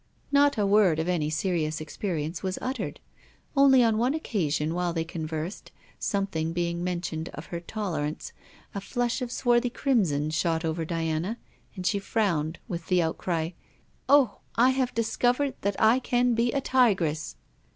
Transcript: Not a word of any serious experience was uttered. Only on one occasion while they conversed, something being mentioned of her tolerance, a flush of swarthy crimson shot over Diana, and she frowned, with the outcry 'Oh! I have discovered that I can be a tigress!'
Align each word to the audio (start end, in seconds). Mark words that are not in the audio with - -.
Not 0.31 0.57
a 0.57 0.65
word 0.65 0.97
of 0.97 1.07
any 1.07 1.29
serious 1.29 1.79
experience 1.79 2.41
was 2.41 2.57
uttered. 2.59 2.99
Only 3.55 3.83
on 3.83 3.99
one 3.99 4.15
occasion 4.15 4.73
while 4.73 4.93
they 4.93 5.03
conversed, 5.03 5.71
something 5.99 6.53
being 6.53 6.83
mentioned 6.83 7.29
of 7.35 7.45
her 7.53 7.59
tolerance, 7.59 8.33
a 8.73 8.81
flush 8.81 9.21
of 9.21 9.31
swarthy 9.31 9.69
crimson 9.69 10.31
shot 10.31 10.65
over 10.65 10.85
Diana, 10.85 11.37
and 11.75 11.85
she 11.85 11.99
frowned, 11.99 12.57
with 12.67 12.87
the 12.87 12.99
outcry 13.03 13.51
'Oh! 14.09 14.39
I 14.55 14.71
have 14.71 14.91
discovered 14.95 15.53
that 15.61 15.79
I 15.79 15.99
can 15.99 16.33
be 16.33 16.51
a 16.51 16.61
tigress!' 16.61 17.35